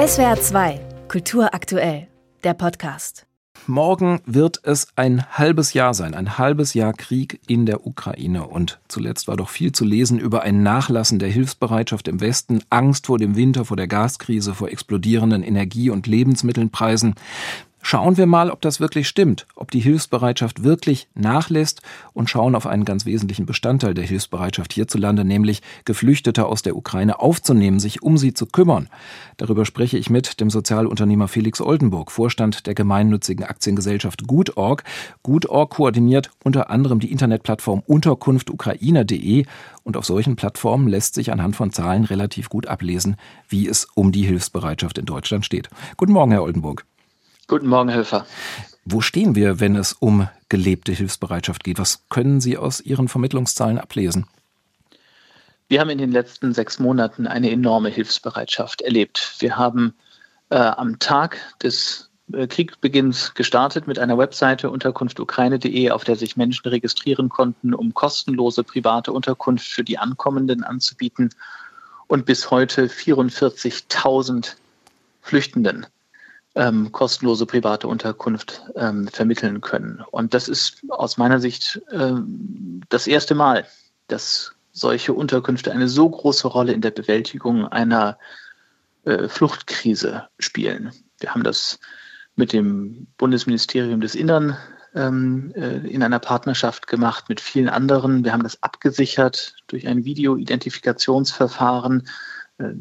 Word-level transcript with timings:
SWR 0.00 0.40
2, 0.40 0.80
Kultur 1.08 1.52
aktuell, 1.52 2.08
der 2.42 2.54
Podcast. 2.54 3.26
Morgen 3.66 4.22
wird 4.24 4.58
es 4.62 4.88
ein 4.96 5.26
halbes 5.36 5.74
Jahr 5.74 5.92
sein, 5.92 6.14
ein 6.14 6.38
halbes 6.38 6.72
Jahr 6.72 6.94
Krieg 6.94 7.38
in 7.46 7.66
der 7.66 7.86
Ukraine. 7.86 8.46
Und 8.46 8.80
zuletzt 8.88 9.28
war 9.28 9.36
doch 9.36 9.50
viel 9.50 9.72
zu 9.72 9.84
lesen 9.84 10.18
über 10.18 10.40
ein 10.40 10.62
Nachlassen 10.62 11.18
der 11.18 11.28
Hilfsbereitschaft 11.28 12.08
im 12.08 12.22
Westen, 12.22 12.62
Angst 12.70 13.08
vor 13.08 13.18
dem 13.18 13.36
Winter, 13.36 13.66
vor 13.66 13.76
der 13.76 13.88
Gaskrise, 13.88 14.54
vor 14.54 14.70
explodierenden 14.70 15.42
Energie- 15.42 15.90
und 15.90 16.06
Lebensmittelpreisen. 16.06 17.14
Schauen 17.82 18.18
wir 18.18 18.26
mal, 18.26 18.50
ob 18.50 18.60
das 18.60 18.78
wirklich 18.78 19.08
stimmt, 19.08 19.46
ob 19.56 19.70
die 19.70 19.80
Hilfsbereitschaft 19.80 20.62
wirklich 20.62 21.08
nachlässt 21.14 21.80
und 22.12 22.28
schauen 22.28 22.54
auf 22.54 22.66
einen 22.66 22.84
ganz 22.84 23.06
wesentlichen 23.06 23.46
Bestandteil 23.46 23.94
der 23.94 24.04
Hilfsbereitschaft 24.04 24.74
hierzulande, 24.74 25.24
nämlich 25.24 25.62
Geflüchtete 25.86 26.44
aus 26.44 26.60
der 26.60 26.76
Ukraine 26.76 27.20
aufzunehmen, 27.20 27.80
sich 27.80 28.02
um 28.02 28.18
sie 28.18 28.34
zu 28.34 28.44
kümmern. 28.46 28.88
Darüber 29.38 29.64
spreche 29.64 29.96
ich 29.96 30.10
mit 30.10 30.40
dem 30.40 30.50
Sozialunternehmer 30.50 31.26
Felix 31.26 31.60
Oldenburg, 31.62 32.10
Vorstand 32.10 32.66
der 32.66 32.74
gemeinnützigen 32.74 33.44
Aktiengesellschaft 33.44 34.26
Gutorg. 34.26 34.84
Gutorg 35.22 35.70
koordiniert 35.70 36.30
unter 36.44 36.68
anderem 36.68 37.00
die 37.00 37.10
Internetplattform 37.10 37.82
unterkunftukraine.de 37.86 39.46
und 39.84 39.96
auf 39.96 40.04
solchen 40.04 40.36
Plattformen 40.36 40.86
lässt 40.86 41.14
sich 41.14 41.32
anhand 41.32 41.56
von 41.56 41.72
Zahlen 41.72 42.04
relativ 42.04 42.50
gut 42.50 42.66
ablesen, 42.66 43.16
wie 43.48 43.66
es 43.66 43.88
um 43.94 44.12
die 44.12 44.26
Hilfsbereitschaft 44.26 44.98
in 44.98 45.06
Deutschland 45.06 45.46
steht. 45.46 45.70
Guten 45.96 46.12
Morgen, 46.12 46.32
Herr 46.32 46.42
Oldenburg. 46.42 46.84
Guten 47.50 47.66
Morgen, 47.66 47.88
Helfer. 47.88 48.26
Wo 48.84 49.00
stehen 49.00 49.34
wir, 49.34 49.58
wenn 49.58 49.74
es 49.74 49.92
um 49.92 50.28
gelebte 50.48 50.92
Hilfsbereitschaft 50.92 51.64
geht? 51.64 51.80
Was 51.80 52.04
können 52.08 52.40
Sie 52.40 52.56
aus 52.56 52.80
Ihren 52.80 53.08
Vermittlungszahlen 53.08 53.76
ablesen? 53.76 54.28
Wir 55.66 55.80
haben 55.80 55.90
in 55.90 55.98
den 55.98 56.12
letzten 56.12 56.54
sechs 56.54 56.78
Monaten 56.78 57.26
eine 57.26 57.50
enorme 57.50 57.88
Hilfsbereitschaft 57.88 58.82
erlebt. 58.82 59.34
Wir 59.40 59.56
haben 59.56 59.94
äh, 60.50 60.58
am 60.58 61.00
Tag 61.00 61.38
des 61.60 62.12
äh, 62.32 62.46
Kriegsbeginns 62.46 63.34
gestartet 63.34 63.88
mit 63.88 63.98
einer 63.98 64.16
Webseite 64.16 64.70
unterkunftukraine.de, 64.70 65.90
auf 65.90 66.04
der 66.04 66.14
sich 66.14 66.36
Menschen 66.36 66.68
registrieren 66.68 67.30
konnten, 67.30 67.74
um 67.74 67.92
kostenlose 67.94 68.62
private 68.62 69.12
Unterkunft 69.12 69.66
für 69.66 69.82
die 69.82 69.98
Ankommenden 69.98 70.62
anzubieten 70.62 71.30
und 72.06 72.26
bis 72.26 72.52
heute 72.52 72.86
44.000 72.86 74.54
Flüchtenden 75.20 75.88
ähm, 76.54 76.92
kostenlose 76.92 77.46
private 77.46 77.88
Unterkunft 77.88 78.62
ähm, 78.74 79.08
vermitteln 79.08 79.60
können. 79.60 80.02
Und 80.10 80.34
das 80.34 80.48
ist 80.48 80.82
aus 80.88 81.16
meiner 81.16 81.40
Sicht 81.40 81.80
ähm, 81.92 82.82
das 82.88 83.06
erste 83.06 83.34
Mal, 83.34 83.66
dass 84.08 84.54
solche 84.72 85.12
Unterkünfte 85.12 85.72
eine 85.72 85.88
so 85.88 86.08
große 86.08 86.48
Rolle 86.48 86.72
in 86.72 86.80
der 86.80 86.90
Bewältigung 86.90 87.66
einer 87.66 88.18
äh, 89.04 89.28
Fluchtkrise 89.28 90.28
spielen. 90.38 90.92
Wir 91.18 91.30
haben 91.30 91.44
das 91.44 91.78
mit 92.36 92.52
dem 92.52 93.06
Bundesministerium 93.16 94.00
des 94.00 94.14
Innern 94.14 94.56
ähm, 94.94 95.52
äh, 95.54 95.78
in 95.88 96.02
einer 96.02 96.18
Partnerschaft 96.18 96.86
gemacht 96.86 97.28
mit 97.28 97.40
vielen 97.40 97.68
anderen. 97.68 98.24
Wir 98.24 98.32
haben 98.32 98.42
das 98.42 98.62
abgesichert 98.62 99.54
durch 99.68 99.86
ein 99.86 100.04
Videoidentifikationsverfahren 100.04 102.08
äh, 102.58 102.72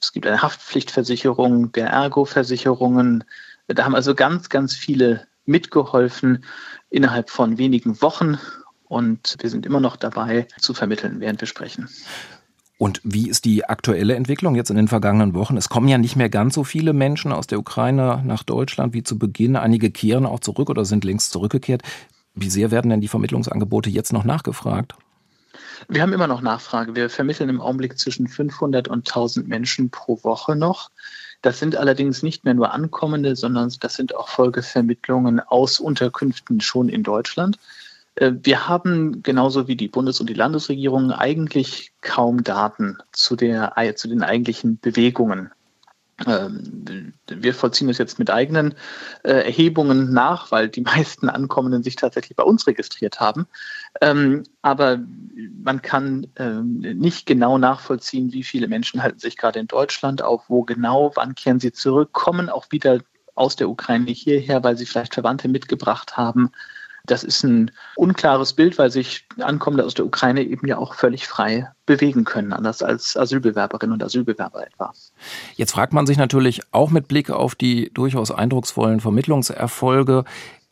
es 0.00 0.12
gibt 0.12 0.26
eine 0.26 0.42
Haftpflichtversicherung 0.42 1.72
der 1.72 1.88
Ergo-Versicherungen. 1.88 3.24
Da 3.66 3.84
haben 3.84 3.94
also 3.94 4.14
ganz, 4.14 4.48
ganz 4.48 4.74
viele 4.74 5.26
mitgeholfen 5.44 6.44
innerhalb 6.90 7.30
von 7.30 7.58
wenigen 7.58 8.00
Wochen. 8.00 8.38
Und 8.84 9.36
wir 9.40 9.50
sind 9.50 9.66
immer 9.66 9.80
noch 9.80 9.96
dabei 9.96 10.46
zu 10.58 10.72
vermitteln, 10.72 11.20
während 11.20 11.40
wir 11.40 11.48
sprechen. 11.48 11.88
Und 12.78 13.00
wie 13.02 13.28
ist 13.28 13.44
die 13.44 13.64
aktuelle 13.64 14.14
Entwicklung 14.14 14.54
jetzt 14.54 14.70
in 14.70 14.76
den 14.76 14.86
vergangenen 14.86 15.34
Wochen? 15.34 15.56
Es 15.56 15.68
kommen 15.68 15.88
ja 15.88 15.98
nicht 15.98 16.14
mehr 16.14 16.30
ganz 16.30 16.54
so 16.54 16.62
viele 16.62 16.92
Menschen 16.92 17.32
aus 17.32 17.48
der 17.48 17.58
Ukraine 17.58 18.22
nach 18.24 18.44
Deutschland 18.44 18.94
wie 18.94 19.02
zu 19.02 19.18
Beginn. 19.18 19.56
Einige 19.56 19.90
kehren 19.90 20.26
auch 20.26 20.38
zurück 20.38 20.70
oder 20.70 20.84
sind 20.84 21.02
längst 21.02 21.32
zurückgekehrt. 21.32 21.82
Wie 22.34 22.50
sehr 22.50 22.70
werden 22.70 22.90
denn 22.90 23.00
die 23.00 23.08
Vermittlungsangebote 23.08 23.90
jetzt 23.90 24.12
noch 24.12 24.22
nachgefragt? 24.22 24.94
Wir 25.88 26.02
haben 26.02 26.12
immer 26.12 26.26
noch 26.26 26.40
Nachfrage. 26.40 26.94
Wir 26.94 27.10
vermitteln 27.10 27.48
im 27.48 27.60
Augenblick 27.60 27.98
zwischen 27.98 28.28
500 28.28 28.88
und 28.88 29.08
1000 29.08 29.48
Menschen 29.48 29.90
pro 29.90 30.22
Woche 30.22 30.56
noch. 30.56 30.90
Das 31.42 31.58
sind 31.58 31.76
allerdings 31.76 32.22
nicht 32.22 32.44
mehr 32.44 32.54
nur 32.54 32.72
Ankommende, 32.72 33.36
sondern 33.36 33.72
das 33.80 33.94
sind 33.94 34.14
auch 34.14 34.28
Folgevermittlungen 34.28 35.40
aus 35.40 35.78
Unterkünften 35.80 36.60
schon 36.60 36.88
in 36.88 37.02
Deutschland. 37.02 37.58
Äh, 38.16 38.32
wir 38.42 38.68
haben 38.68 39.22
genauso 39.22 39.68
wie 39.68 39.76
die 39.76 39.88
Bundes- 39.88 40.20
und 40.20 40.28
die 40.28 40.34
Landesregierung 40.34 41.12
eigentlich 41.12 41.92
kaum 42.00 42.42
Daten 42.42 42.98
zu, 43.12 43.36
der, 43.36 43.74
zu 43.96 44.08
den 44.08 44.22
eigentlichen 44.22 44.78
Bewegungen 44.80 45.50
wir 46.26 47.54
vollziehen 47.54 47.86
das 47.88 47.98
jetzt 47.98 48.18
mit 48.18 48.30
eigenen 48.30 48.74
äh, 49.22 49.44
Erhebungen 49.44 50.12
nach, 50.12 50.50
weil 50.50 50.68
die 50.68 50.80
meisten 50.96 51.28
Ankommenden 51.28 51.82
sich 51.82 51.96
tatsächlich 51.96 52.36
bei 52.36 52.42
uns 52.42 52.66
registriert 52.66 53.20
haben. 53.20 53.46
Ähm, 54.00 54.42
aber 54.62 54.98
man 55.62 55.80
kann 55.82 56.26
ähm, 56.36 56.80
nicht 56.80 57.26
genau 57.26 57.58
nachvollziehen, 57.58 58.32
wie 58.32 58.42
viele 58.42 58.68
Menschen 58.68 59.02
halten 59.02 59.20
sich 59.20 59.36
gerade 59.36 59.60
in 59.60 59.68
Deutschland 59.68 60.22
auf, 60.22 60.44
wo 60.48 60.62
genau, 60.62 61.12
wann 61.14 61.34
kehren 61.34 61.60
sie 61.60 61.72
zurück, 61.72 62.12
kommen 62.12 62.48
auch 62.48 62.66
wieder 62.70 63.00
aus 63.34 63.54
der 63.54 63.68
Ukraine 63.68 64.10
hierher, 64.10 64.64
weil 64.64 64.76
sie 64.76 64.86
vielleicht 64.86 65.14
Verwandte 65.14 65.48
mitgebracht 65.48 66.16
haben. 66.16 66.50
Das 67.08 67.24
ist 67.24 67.42
ein 67.42 67.70
unklares 67.96 68.52
Bild, 68.52 68.78
weil 68.78 68.90
sich 68.90 69.26
Ankommende 69.40 69.84
aus 69.84 69.94
der 69.94 70.06
Ukraine 70.06 70.42
eben 70.42 70.66
ja 70.66 70.78
auch 70.78 70.94
völlig 70.94 71.26
frei 71.26 71.68
bewegen 71.86 72.24
können, 72.24 72.52
anders 72.52 72.82
als 72.82 73.16
Asylbewerberinnen 73.16 73.94
und 73.94 74.02
Asylbewerber 74.02 74.66
etwa. 74.66 74.92
Jetzt 75.56 75.72
fragt 75.72 75.92
man 75.92 76.06
sich 76.06 76.18
natürlich 76.18 76.60
auch 76.70 76.90
mit 76.90 77.08
Blick 77.08 77.30
auf 77.30 77.54
die 77.54 77.90
durchaus 77.92 78.30
eindrucksvollen 78.30 79.00
Vermittlungserfolge, 79.00 80.24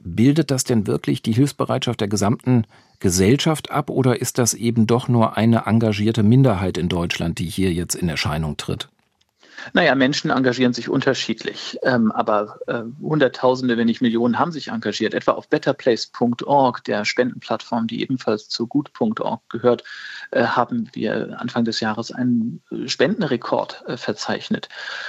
bildet 0.05 0.51
das 0.51 0.65
denn 0.65 0.87
wirklich 0.87 1.23
die 1.23 1.33
Hilfsbereitschaft 1.33 2.01
der 2.01 2.09
gesamten 2.09 2.67
Gesellschaft 3.01 3.71
ab 3.71 3.91
oder 3.91 4.21
ist 4.21 4.39
das 4.39 4.55
eben 4.55 4.87
doch 4.87 5.09
nur 5.09 5.37
eine 5.37 5.65
engagierte 5.67 6.23
Minderheit 6.23 6.79
in 6.79 6.89
Deutschland, 6.89 7.39
die 7.39 7.47
hier 7.47 7.73
jetzt 7.73 7.95
in 7.95 8.09
Erscheinung 8.09 8.57
tritt? 8.57 8.89
Naja, 9.73 9.95
Menschen 9.95 10.31
engagieren 10.31 10.73
sich 10.73 10.89
unterschiedlich, 10.89 11.79
ähm, 11.83 12.13
aber 12.13 12.59
äh, 12.67 12.83
Hunderttausende, 13.01 13.77
wenn 13.77 13.87
nicht 13.87 14.01
Millionen, 14.01 14.39
haben 14.39 14.53
sich 14.53 14.69
engagiert. 14.69 15.15
Etwa 15.15 15.33
auf 15.33 15.49
betterplace.org, 15.49 16.85
der 16.85 17.05
Spendenplattform, 17.05 17.87
die 17.87 18.03
ebenfalls 18.03 18.49
zu 18.49 18.67
gut.org 18.67 19.43
gehört, 19.49 19.85
äh, 20.31 20.45
haben 20.45 20.89
wir 20.93 21.41
Anfang 21.41 21.65
des 21.65 21.81
Jahres 21.81 22.13
einen 22.13 22.63
äh, 22.71 22.89
Spendenrekord 22.89 23.85
äh, 23.87 23.97
verzeichnet. 23.97 24.69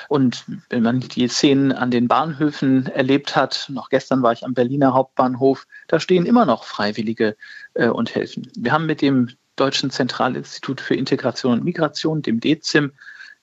Und 0.10 0.46
wenn 0.70 0.84
man 0.84 1.00
die 1.00 1.28
Szenen 1.28 1.72
an 1.72 1.92
den 1.92 2.08
Bahnhöfen 2.08 2.88
erlebt 2.88 3.36
hat, 3.36 3.68
noch 3.70 3.90
gestern 3.90 4.22
war 4.22 4.34
ich 4.34 4.46
am 4.46 4.54
Berliner 4.54 4.94
Hauptbahnhof, 4.94 5.68
da 5.88 6.00
stehen 6.00 6.26
immer 6.26 6.46
noch 6.46 6.64
Freiwillige 6.64 7.36
äh, 7.74 7.88
und 7.90 8.16
helfen. 8.16 8.52
Wir 8.56 8.72
haben 8.72 8.86
mit 8.86 9.02
dem 9.02 9.30
Deutschen 9.56 9.90
Zentralinstitut 9.90 10.80
für 10.80 10.96
Integration 10.96 11.54
und 11.54 11.64
Migration, 11.64 12.22
dem 12.22 12.40
DEZIM, 12.40 12.94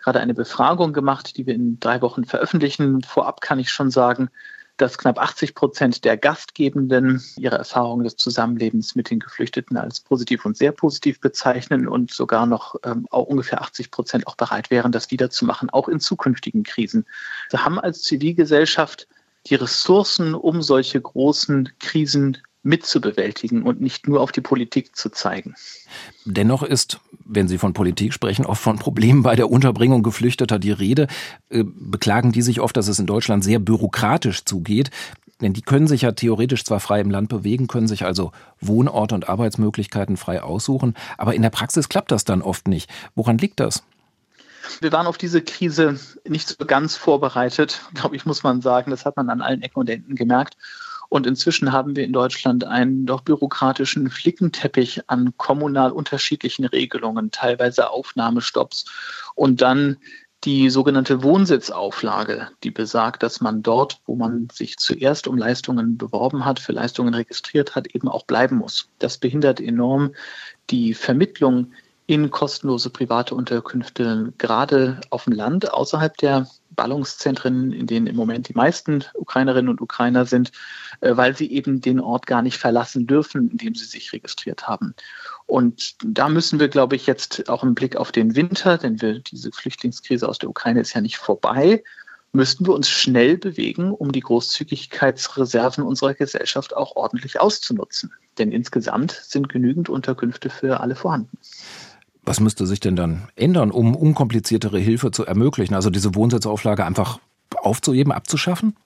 gerade 0.04 0.20
eine 0.20 0.34
Befragung 0.34 0.92
gemacht, 0.92 1.36
die 1.36 1.46
wir 1.46 1.54
in 1.54 1.80
drei 1.80 2.02
Wochen 2.02 2.24
veröffentlichen. 2.24 3.02
Vorab 3.02 3.40
kann 3.40 3.58
ich 3.58 3.70
schon 3.70 3.90
sagen, 3.90 4.28
dass 4.76 4.98
knapp 4.98 5.18
80 5.18 5.54
Prozent 5.54 6.04
der 6.04 6.16
Gastgebenden 6.16 7.22
ihre 7.38 7.56
Erfahrungen 7.56 8.04
des 8.04 8.16
Zusammenlebens 8.16 8.94
mit 8.96 9.10
den 9.10 9.20
Geflüchteten 9.20 9.76
als 9.76 10.00
positiv 10.00 10.44
und 10.44 10.56
sehr 10.56 10.72
positiv 10.72 11.20
bezeichnen 11.20 11.88
und 11.88 12.12
sogar 12.12 12.44
noch 12.44 12.74
ähm, 12.84 13.06
auch 13.10 13.26
ungefähr 13.26 13.62
80 13.62 13.90
Prozent 13.90 14.26
auch 14.26 14.36
bereit 14.36 14.70
wären, 14.70 14.92
das 14.92 15.10
wiederzumachen, 15.10 15.70
auch 15.70 15.88
in 15.88 16.00
zukünftigen 16.00 16.64
Krisen. 16.64 17.06
Wir 17.50 17.64
haben 17.64 17.78
als 17.78 18.02
Zivilgesellschaft 18.02 19.08
die 19.46 19.54
Ressourcen, 19.54 20.34
um 20.34 20.60
solche 20.60 21.00
großen 21.00 21.70
Krisen 21.78 22.38
mitzubewältigen 22.64 23.62
und 23.62 23.80
nicht 23.80 24.08
nur 24.08 24.20
auf 24.20 24.32
die 24.32 24.40
Politik 24.40 24.96
zu 24.96 25.10
zeigen. 25.10 25.54
Dennoch 26.24 26.62
ist, 26.62 27.00
wenn 27.24 27.46
Sie 27.46 27.58
von 27.58 27.72
Politik 27.72 28.12
sprechen, 28.12 28.46
oft 28.46 28.62
von 28.62 28.78
Problemen 28.78 29.22
bei 29.22 29.36
der 29.36 29.50
Unterbringung 29.50 30.02
Geflüchteter 30.02 30.58
die 30.58 30.72
Rede. 30.72 31.06
Äh, 31.50 31.64
beklagen 31.64 32.32
die 32.32 32.42
sich 32.42 32.60
oft, 32.60 32.76
dass 32.76 32.88
es 32.88 32.98
in 32.98 33.06
Deutschland 33.06 33.44
sehr 33.44 33.58
bürokratisch 33.58 34.44
zugeht. 34.44 34.90
Denn 35.40 35.52
die 35.52 35.62
können 35.62 35.86
sich 35.86 36.02
ja 36.02 36.12
theoretisch 36.12 36.64
zwar 36.64 36.80
frei 36.80 37.00
im 37.00 37.10
Land 37.10 37.28
bewegen, 37.28 37.66
können 37.66 37.88
sich 37.88 38.04
also 38.04 38.32
Wohnorte 38.60 39.14
und 39.14 39.28
Arbeitsmöglichkeiten 39.28 40.16
frei 40.16 40.42
aussuchen, 40.42 40.94
aber 41.18 41.34
in 41.34 41.42
der 41.42 41.50
Praxis 41.50 41.88
klappt 41.88 42.12
das 42.12 42.24
dann 42.24 42.40
oft 42.40 42.68
nicht. 42.68 42.88
Woran 43.14 43.38
liegt 43.38 43.60
das? 43.60 43.82
Wir 44.80 44.92
waren 44.92 45.06
auf 45.06 45.18
diese 45.18 45.42
Krise 45.42 45.98
nicht 46.26 46.48
so 46.48 46.64
ganz 46.64 46.96
vorbereitet, 46.96 47.82
glaube 47.94 48.16
ich, 48.16 48.26
muss 48.26 48.42
man 48.42 48.62
sagen. 48.62 48.90
Das 48.90 49.04
hat 49.04 49.16
man 49.16 49.28
an 49.28 49.42
allen 49.42 49.62
Ecken 49.62 49.80
und 49.80 49.90
Enden 49.90 50.14
gemerkt. 50.14 50.56
Und 51.08 51.26
inzwischen 51.26 51.72
haben 51.72 51.96
wir 51.96 52.04
in 52.04 52.12
Deutschland 52.12 52.64
einen 52.64 53.06
doch 53.06 53.20
bürokratischen 53.20 54.10
Flickenteppich 54.10 55.02
an 55.08 55.34
kommunal 55.36 55.92
unterschiedlichen 55.92 56.64
Regelungen, 56.64 57.30
teilweise 57.30 57.90
Aufnahmestopps 57.90 58.86
und 59.34 59.60
dann 59.60 59.96
die 60.44 60.68
sogenannte 60.68 61.22
Wohnsitzauflage, 61.22 62.48
die 62.62 62.70
besagt, 62.70 63.22
dass 63.22 63.40
man 63.40 63.62
dort, 63.62 64.00
wo 64.04 64.14
man 64.14 64.48
sich 64.52 64.76
zuerst 64.76 65.26
um 65.26 65.38
Leistungen 65.38 65.96
beworben 65.96 66.44
hat, 66.44 66.60
für 66.60 66.72
Leistungen 66.72 67.14
registriert 67.14 67.74
hat, 67.74 67.94
eben 67.94 68.08
auch 68.08 68.26
bleiben 68.26 68.56
muss. 68.56 68.88
Das 68.98 69.16
behindert 69.16 69.60
enorm 69.60 70.12
die 70.70 70.92
Vermittlung 70.92 71.72
in 72.06 72.30
kostenlose 72.30 72.90
private 72.90 73.34
Unterkünfte, 73.34 74.34
gerade 74.36 75.00
auf 75.08 75.24
dem 75.24 75.32
Land 75.32 75.72
außerhalb 75.72 76.14
der 76.18 76.46
Ballungszentren, 76.74 77.72
in 77.72 77.86
denen 77.86 78.06
im 78.06 78.16
Moment 78.16 78.48
die 78.48 78.54
meisten 78.54 79.04
Ukrainerinnen 79.14 79.68
und 79.68 79.80
Ukrainer 79.80 80.26
sind, 80.26 80.52
äh, 81.00 81.16
weil 81.16 81.36
sie 81.36 81.50
eben 81.50 81.80
den 81.80 82.00
Ort 82.00 82.26
gar 82.26 82.42
nicht 82.42 82.58
verlassen 82.58 83.06
dürfen, 83.06 83.50
in 83.50 83.58
dem 83.58 83.74
sie 83.74 83.86
sich 83.86 84.12
registriert 84.12 84.68
haben. 84.68 84.94
Und 85.46 85.96
da 86.04 86.28
müssen 86.28 86.60
wir, 86.60 86.68
glaube 86.68 86.96
ich, 86.96 87.06
jetzt 87.06 87.48
auch 87.48 87.62
im 87.62 87.74
Blick 87.74 87.96
auf 87.96 88.12
den 88.12 88.34
Winter, 88.34 88.78
denn 88.78 89.00
wir, 89.00 89.20
diese 89.20 89.52
Flüchtlingskrise 89.52 90.28
aus 90.28 90.38
der 90.38 90.48
Ukraine 90.48 90.80
ist 90.80 90.94
ja 90.94 91.00
nicht 91.00 91.18
vorbei, 91.18 91.82
müssten 92.34 92.66
wir 92.66 92.74
uns 92.74 92.88
schnell 92.88 93.38
bewegen, 93.38 93.92
um 93.92 94.10
die 94.10 94.20
Großzügigkeitsreserven 94.20 95.84
unserer 95.84 96.14
Gesellschaft 96.14 96.76
auch 96.76 96.96
ordentlich 96.96 97.40
auszunutzen. 97.40 98.12
Denn 98.38 98.50
insgesamt 98.50 99.12
sind 99.12 99.48
genügend 99.48 99.88
Unterkünfte 99.88 100.50
für 100.50 100.80
alle 100.80 100.96
vorhanden. 100.96 101.38
Was 102.24 102.40
müsste 102.40 102.66
sich 102.66 102.80
denn 102.80 102.96
dann 102.96 103.28
ändern, 103.36 103.70
um 103.70 103.94
unkompliziertere 103.94 104.78
Hilfe 104.78 105.10
zu 105.10 105.26
ermöglichen? 105.26 105.74
Also 105.74 105.90
diese 105.90 106.14
Wohnsitzauflage 106.14 106.84
einfach 106.84 107.18
aufzuheben, 107.56 108.12
abzuschaffen? 108.12 108.76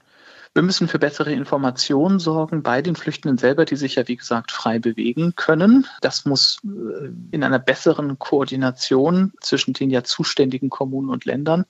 Wir 0.55 0.63
müssen 0.63 0.89
für 0.89 0.99
bessere 0.99 1.33
Informationen 1.33 2.19
sorgen 2.19 2.63
bei 2.63 2.83
den 2.83 2.97
Flüchtenden 2.97 3.39
selber, 3.39 3.65
die 3.65 3.77
sich 3.77 3.97
ja, 3.97 4.09
wie 4.09 4.17
gesagt, 4.17 4.51
frei 4.51 4.79
bewegen 4.79 5.35
können. 5.37 5.87
Das 6.01 6.25
muss 6.25 6.59
äh, 6.65 7.11
in 7.31 7.45
einer 7.45 7.59
besseren 7.59 8.19
Koordination 8.19 9.33
zwischen 9.41 9.75
den 9.75 9.91
ja 9.91 10.05
zuständigen 10.05 10.71
Kommunen 10.71 11.11
und 11.11 11.27
Ländern 11.27 11.65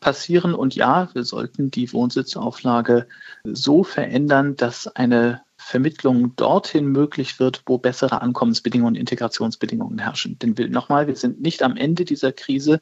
passieren. 0.00 0.54
Und 0.54 0.74
ja, 0.74 1.08
wir 1.14 1.24
sollten 1.24 1.70
die 1.70 1.92
Wohnsitzauflage 1.92 3.08
so 3.44 3.84
verändern, 3.84 4.54
dass 4.56 4.86
eine 4.86 5.42
Vermittlung 5.70 6.34
dorthin 6.34 6.86
möglich 6.86 7.38
wird, 7.38 7.62
wo 7.66 7.78
bessere 7.78 8.22
Ankommensbedingungen 8.22 8.94
und 8.94 9.00
Integrationsbedingungen 9.00 10.00
herrschen. 10.00 10.36
Denn 10.40 10.54
nochmal, 10.72 11.06
wir 11.06 11.14
sind 11.14 11.40
nicht 11.40 11.62
am 11.62 11.76
Ende 11.76 12.04
dieser 12.04 12.32
Krise. 12.32 12.80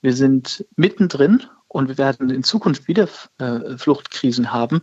Wir 0.00 0.14
sind 0.14 0.66
mittendrin 0.74 1.44
und 1.68 1.86
wir 1.86 1.96
werden 1.96 2.30
in 2.30 2.42
Zukunft 2.42 2.88
wieder 2.88 3.08
äh, 3.38 3.78
Fluchtkrisen 3.78 4.52
haben. 4.52 4.82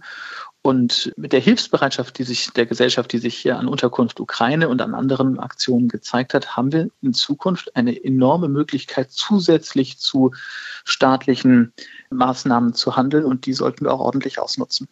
Und 0.61 1.11
mit 1.17 1.33
der 1.33 1.41
Hilfsbereitschaft, 1.41 2.17
die 2.19 2.23
sich 2.23 2.51
der 2.51 2.67
Gesellschaft, 2.67 3.11
die 3.11 3.17
sich 3.17 3.35
hier 3.35 3.57
an 3.57 3.67
Unterkunft 3.67 4.21
Ukraine 4.21 4.69
und 4.69 4.81
an 4.81 4.95
anderen 4.95 5.37
Aktionen 5.37 5.89
gezeigt 5.89 6.33
hat, 6.33 6.55
haben 6.55 6.71
wir 6.71 6.89
in 7.01 7.13
Zukunft 7.13 7.75
eine 7.75 8.01
enorme 8.01 8.47
Möglichkeit, 8.47 9.11
zusätzlich 9.11 9.97
zu 9.97 10.31
staatlichen 10.85 11.73
Maßnahmen 12.11 12.75
zu 12.75 12.95
handeln. 12.95 13.25
Und 13.25 13.45
die 13.45 13.53
sollten 13.53 13.85
wir 13.85 13.93
auch 13.93 13.99
ordentlich 13.99 14.39
ausnutzen. 14.39 14.87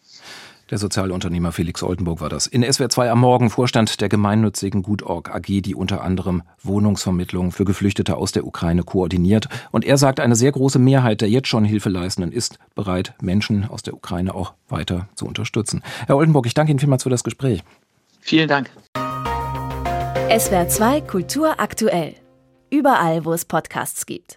Der 0.70 0.78
Sozialunternehmer 0.78 1.50
Felix 1.50 1.82
Oldenburg 1.82 2.20
war 2.20 2.28
das. 2.28 2.46
In 2.46 2.62
SWR 2.62 2.88
2 2.88 3.10
am 3.10 3.20
Morgen 3.20 3.50
Vorstand 3.50 4.00
der 4.00 4.08
gemeinnützigen 4.08 4.82
Gutorg 4.82 5.34
AG, 5.34 5.62
die 5.62 5.74
unter 5.74 6.02
anderem 6.02 6.42
Wohnungsvermittlung 6.62 7.50
für 7.50 7.64
Geflüchtete 7.64 8.16
aus 8.16 8.30
der 8.30 8.46
Ukraine 8.46 8.84
koordiniert. 8.84 9.48
Und 9.72 9.84
er 9.84 9.98
sagt, 9.98 10.20
eine 10.20 10.36
sehr 10.36 10.52
große 10.52 10.78
Mehrheit 10.78 11.22
der 11.22 11.28
jetzt 11.28 11.48
schon 11.48 11.64
Hilfeleistenden 11.64 12.30
ist 12.30 12.58
bereit, 12.76 13.14
Menschen 13.20 13.68
aus 13.68 13.82
der 13.82 13.94
Ukraine 13.94 14.32
auch 14.32 14.54
weiter 14.68 15.08
zu 15.16 15.26
unterstützen. 15.26 15.82
Herr 16.06 16.16
Oldenburg, 16.16 16.46
ich 16.46 16.54
danke 16.54 16.70
Ihnen 16.70 16.78
vielmals 16.78 17.02
für 17.02 17.10
das 17.10 17.24
Gespräch. 17.24 17.64
Vielen 18.20 18.48
Dank. 18.48 18.70
SWR 20.38 20.68
2 20.68 21.00
Kultur 21.00 21.58
aktuell. 21.58 22.14
Überall, 22.70 23.24
wo 23.24 23.32
es 23.32 23.44
Podcasts 23.44 24.06
gibt. 24.06 24.28